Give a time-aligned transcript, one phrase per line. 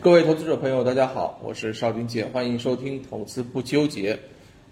[0.00, 4.16] 各位投资者朋友，大家好，我是邵军杰，欢迎收听投资不纠结。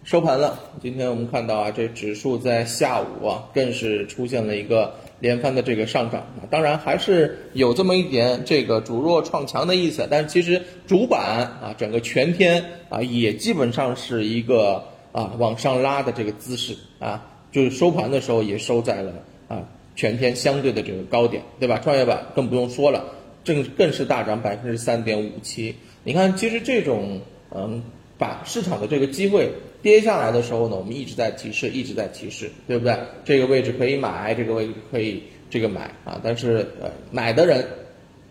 [0.04, 19.12] 收盘了，今天我们看到啊，这指数在下午啊，更是出现了一个连番的这个上涨啊，当然还是有这么一点这个主弱创强的意思，但是其实主板啊，整个全天啊，也基本上是一个啊往上拉的这个姿势啊，就是收盘的时候也收在了
[19.48, 19.64] 啊
[19.96, 21.80] 全天相对的这个高点，对吧？
[21.82, 23.04] 创业板更不用说了。
[23.46, 25.72] 正更是大涨百分之三点五七。
[26.02, 27.80] 你看，其实这种嗯，
[28.18, 29.50] 把市场的这个机会
[29.82, 32.98] 跌下来的时候呢，我们一直在提示，一直在提示，对不对？
[33.24, 36.20] 这个位置可以买，这个位置可以这个买啊。
[36.24, 37.64] 但是呃，买的人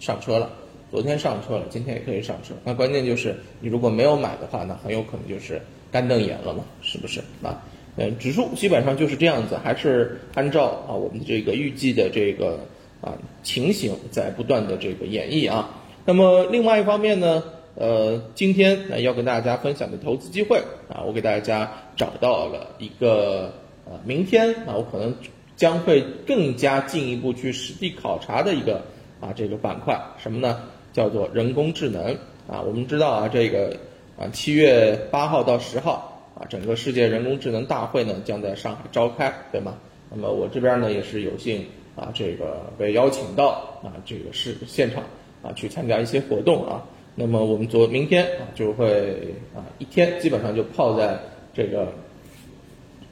[0.02, 0.52] 上车了，
[0.92, 2.54] 昨天上车了，今天也可以上车。
[2.66, 5.62] 那关键就是你如果没有买的话，那很有可能就是
[5.92, 7.64] 干瞪眼了嘛，是不是啊？
[7.96, 12.60] 嗯，指数基本上就是这样子，还是按照啊我们这个预计的这个。
[13.06, 15.70] 啊，情形在不断的这个演绎啊。
[16.06, 17.44] 那么另外一方面呢，
[17.76, 20.58] 呃，今天呢要跟大家分享的投资机会
[20.90, 23.54] 啊，我给大家找到了一个
[23.86, 25.16] 呃，明天啊，我可能
[25.56, 28.82] 将会更加进一步去实地考察的一个
[29.22, 30.64] 啊这个板块，什么呢？
[30.92, 32.18] 叫做人工智能
[32.48, 32.62] 啊。
[32.62, 33.78] 我们知道啊，这个
[34.18, 39.78] 啊七月八号到十号啊，整个世界人工智能大会呢将在上海召开，对吗？
[40.10, 41.66] 那么我这边呢也是有幸。
[41.96, 45.02] 啊，这个被邀请到啊，这个是现场
[45.42, 46.84] 啊，去参加一些活动啊。
[47.16, 51.18] 那么我们昨明天啊，就会啊一天基本上就泡在
[51.54, 51.88] 这个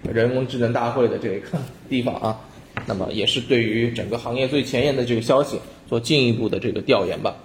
[0.03, 1.57] 人工智能大会的这个
[1.89, 2.41] 地方啊。
[2.85, 7.37] 那么也是对于整个行业最前沿的这个消息做进一步的这个调研吧。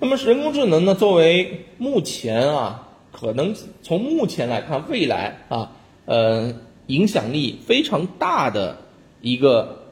[0.00, 5.72] 那么人工智能呢，作为目前啊，可能从目前来看，未来啊，
[6.06, 6.54] 呃，
[6.86, 8.78] 影响力非常大的
[9.20, 9.82] 一个。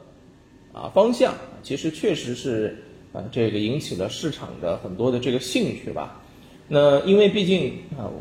[0.75, 6.21] 啊，方向其实确实是啊，这个引起了市场的很多的这个兴趣吧。
[6.67, 8.11] 那因为毕竟啊，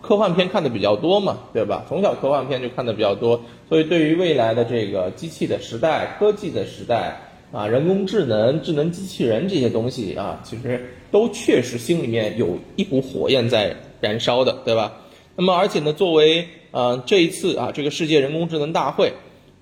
[0.00, 1.84] 科幻片看的比较多嘛，对吧？
[1.86, 7.20] 从小科幻片就看的比较多，所以对于未来的这个机器的时代、科技的时代
[7.52, 14.94] 啊，人工智能、智能机器人这些东西啊，其实都确实心里面有一股火焰在燃烧的，对吧？
[15.36, 19.12] 那么而且呢，作为啊这一次啊这个世界人工智能大会。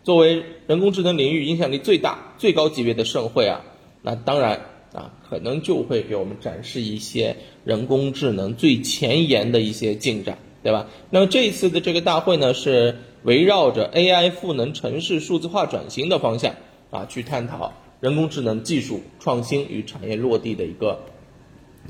[0.05, 3.63] 作为人工智能领域影响力最大、最高级别的盛会啊，
[4.03, 4.61] 那当然
[4.93, 10.89] 啊，可能就会给我们展示一些人工智能最前沿的一些进展，对吧？
[11.09, 16.55] 那么这一次的这个大会呢，是围绕着 AI 赋能城市数字化转型的方向
[16.91, 21.01] 啊，去探讨人工智能技术创新与产业落地的一个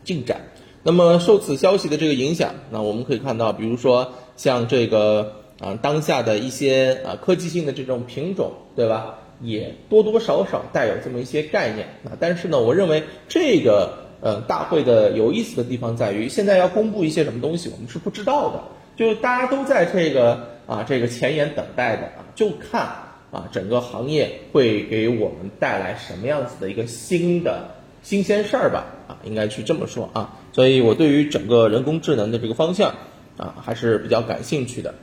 [0.04, 0.52] 进展。
[0.84, 5.40] 那么受此消息的这个影响，那我们可以看到，比如说像这个。
[5.60, 9.18] 啊，当下的一些啊科技性的这种品种，对吧？
[9.40, 12.16] 也多多少少带有这么一些概念啊。
[12.20, 18.62] 但是呢，我认为这个呃大会的有意思的地方在于，现在要公布一些什么东西，我们是不知道的。
[18.96, 22.82] 就大家都在这个啊这个前沿等待的啊，就看
[23.32, 27.70] 啊整个行业会给我们带来什么样子的一个新的
[28.02, 30.38] 新鲜事儿吧啊，应该去这么说啊。
[30.52, 32.94] 所以我对于整个人工智能的这个方向
[33.36, 34.94] 啊还是比较感兴趣的。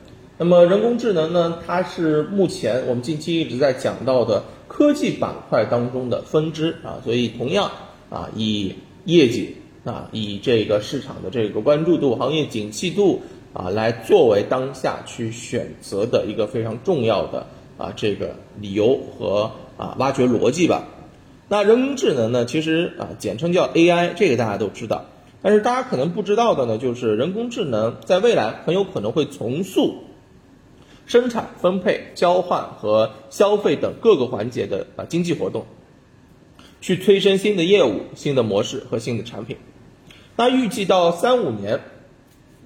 [0.43, 1.59] 那么人工智能呢？
[1.67, 7.69] 它是目前我们近期一直在讲到的科技板块当中的分支啊，所以同样
[8.09, 8.73] 啊，以
[9.05, 13.21] 业绩啊，以这个市场的这个关注度、行业景气度
[13.53, 17.45] 啊，来作为当下去选择的一个非常重要的
[17.77, 20.87] 啊这个理由和啊挖掘逻辑吧。
[21.49, 25.05] 那人工智能呢，其实啊简称叫 AI，这个大家都知道，
[25.43, 29.97] 但是大家可能不知道的呢，就是人工智能在未来很有可能会重塑。
[31.05, 35.65] 生产、分配、交换和消费等各个环节的啊经济活动，
[36.79, 39.57] 去催生新的业务、新的模式和新的产品。
[40.35, 41.79] 那预计到三五年，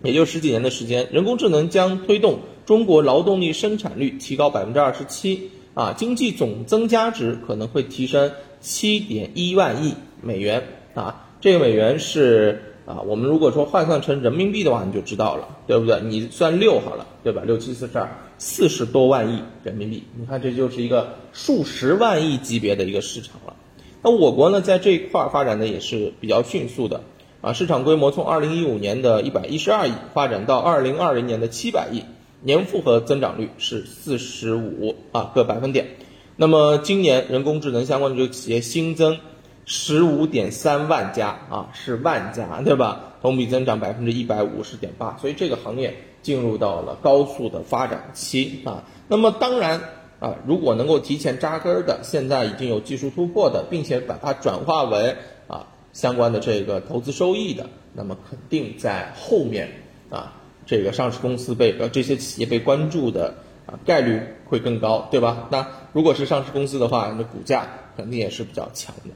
[0.03, 8.31] 也就十几年的时间，人工智能将推动中国劳动力生产率提高百分之二十七啊，经济总增加值可能会提升
[8.61, 10.63] 七点一万亿美元
[10.93, 12.71] 啊，这个美元是。
[12.85, 16.01] 啊，我们如果说换算成人民币的话，你就知道了，对不对？
[16.01, 17.41] 你算六好了，对吧？
[17.43, 23.55] 六七四十二，四十多万亿人民币，你看这就是一个数十万亿级别的一个市场了。
[24.03, 27.01] 那我国呢，在这一块发展的也是比较迅速的
[27.41, 32.03] 啊，市场规模从二零一五年的一百一十二亿发展到二零二零年的七百亿，
[32.41, 35.87] 年复合增长率是四十五啊个百分点。
[36.35, 39.17] 那么今年人工智能相关的这个企业新增。
[39.65, 43.13] 十五点三万家啊，是万家，对吧？
[43.21, 48.83] 同比增长百分之一百五十点八，所以这个行业进入到了高速的发展期啊。
[49.07, 49.81] 那么当然
[50.19, 55.15] 啊，如果能够提前扎根的，现在已经有技术突破的，并且把它转化为
[55.47, 59.69] 啊相关的这个投资收益的，那么肯定在后面
[60.11, 60.33] 啊，
[60.67, 63.33] 这个上市公司被呃这些企业被关注的
[63.65, 65.47] 啊概率会更高，对吧？
[65.49, 67.67] 那如果是上市公司的话，那股价
[67.97, 69.09] 肯定也是比较强的。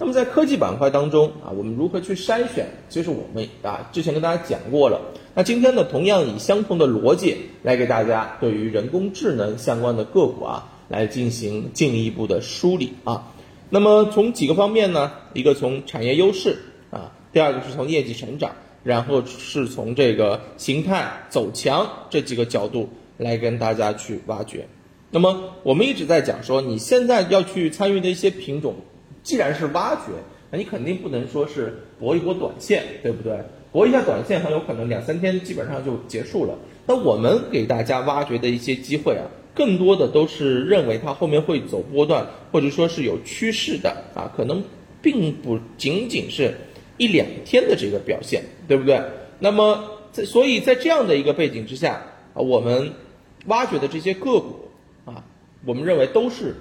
[0.00, 2.66] 那么在科技板块当中啊，我们如何去筛选？
[2.88, 4.98] 其实我们啊之前跟大家讲过了。
[5.34, 13.30] 那今天呢，同样以相同的逻辑来给大家对于人工智能相关的个股啊来进行进一步的梳理啊。
[13.68, 15.12] 那么从几个方面呢？
[15.34, 16.56] 一个从产业优势
[16.90, 18.52] 啊，第二个是从业绩成长，
[18.82, 22.88] 然后是从这个形态走强这几个角度
[23.18, 24.66] 来跟大家去挖掘。
[25.10, 28.76] 那么我们一直在讲说，你现在要去参与的一些品种。
[29.22, 30.12] 既然是挖掘，
[30.50, 33.38] 那你肯定不能说是搏一波短线，对不对？
[33.72, 36.58] 搏一下短线很有可能两三天基本上就结束了。
[36.86, 44.64] 那我们给大家挖掘的一些机会啊，更多的都是认为它后面会走波段，或者说是有趋势的啊，可能
[45.00, 46.52] 并不仅仅是
[46.96, 49.00] 一两天的这个表现，对不对？
[49.38, 52.02] 那么在所以在这样的一个背景之下
[52.34, 52.90] 啊，我们
[53.46, 54.68] 挖掘的这些个股
[55.04, 55.22] 啊，
[55.64, 56.56] 我们认为都是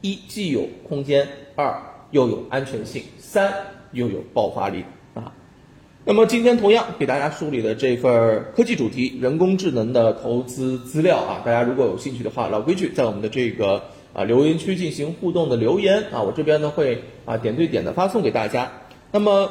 [0.00, 1.80] 一既有空间，二。
[2.10, 3.52] 又有安全性，三
[3.92, 4.84] 又有爆发力
[5.14, 5.32] 啊。
[6.04, 13.82] 那么今天同样给大家梳理的这份科技主题人工智能的投资资料啊，大家如果有兴趣的话，老规矩，在我们的这个
[14.14, 18.72] 啊留言区进行互动的留言啊，我这边呢会啊点对点的发送给大家。
[19.12, 19.50] 那么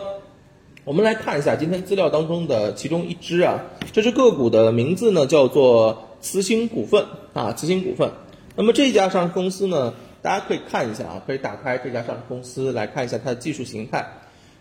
[0.84, 8.12] 我们来看一下今天资料当中的其中一只啊，这只个股的名字呢叫做慈星股份啊，慈星股份。
[8.56, 9.94] 那么这家上市公司呢？
[10.22, 14.06] 大家可以看一下啊，可以打开这家上市公司来看一下它的技术形态。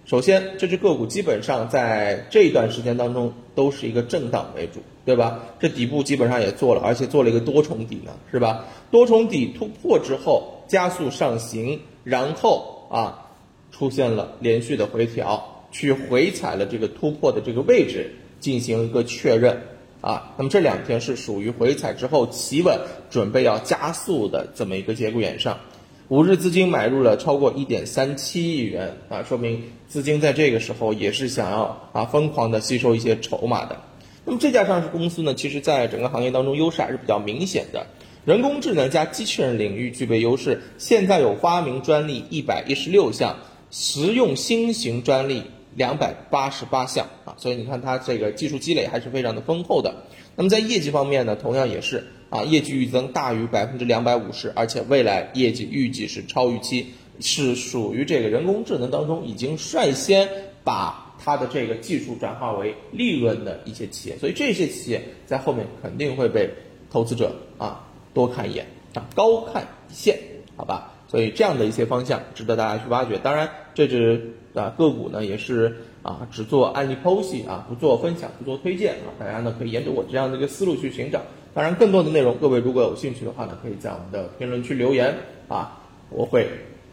[0.04, 5.40] 首先，这只个股基本上在这一段时间当中都是一个震荡为主，对吧？
[5.58, 8.66] 这底部基本上也做了，而且做了一个多重底呢，是吧？
[8.92, 13.30] 多重底突破之后加速上行，然后啊
[13.72, 19.60] 出现了连续的回调，去回踩了这个突破的这个位置进行一个确认。
[20.06, 22.78] 啊，那么这两天是属于回踩之后企稳，
[23.10, 25.58] 准备要加速的这么一个节骨眼上，
[26.06, 33.80] 五日资金买入了超过一点三七亿元啊，说明资金在这个时候也是想要啊疯狂的吸收一些筹码的。
[34.24, 37.88] 那么这家上市公司呢，其实在整个行业当中优势还是比较明显的，
[38.24, 43.38] 人工智能加机器人领域具备优势，现在有发明专利一百一十六项，
[43.72, 45.42] 实用新型专利。
[45.76, 49.94] 两百八十八项啊，所以你看它这个技术积累还是非常的丰厚的。
[50.34, 56.86] 那么在业绩方面呢，同样也是啊，业绩预增大于百分之两百五十，而且未来业绩预计是超预期，
[57.20, 60.28] 是属于这个人工智能当中已经率先
[60.64, 64.16] 把它的这个技术转化为利润的一些企业。
[64.18, 66.50] 所以这些企业在后面肯定会被
[66.90, 67.84] 投资者啊
[68.14, 70.18] 多看一眼啊，高看一线，
[70.56, 70.92] 好吧？
[71.16, 73.16] 所以这样的一些方向值得大家去挖掘。
[73.16, 74.34] 当然，这只。
[74.56, 79.12] 啊，个股呢也是啊，只做案例剖析啊，不做分享，不做推荐啊。
[79.18, 81.20] 大家呢可以沿着我这样的一个思路去寻找。
[81.52, 85.14] 当然，更多的内容，各位如果有兴趣的话呢，可以在我们的评论区留言
[85.46, 85.78] 啊，
[86.08, 86.48] 我会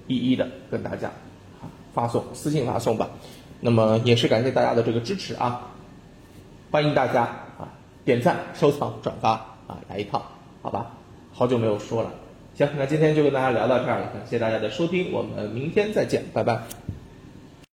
[0.08, 1.10] 一一的跟大家
[1.94, 3.10] 发送私信发送吧。
[3.62, 5.72] 那么也是感谢大家的这个支持啊，
[6.70, 7.22] 欢迎大家
[7.58, 7.72] 啊
[8.04, 9.30] 点赞、收藏、转发
[9.68, 10.22] 啊，来一套，
[10.62, 10.92] 好吧？
[11.32, 12.12] 好久没有说了，
[12.56, 16.83] 行，那今天就跟大家聊到这儿了，感谢大家的收听，我们明天再见，拜拜。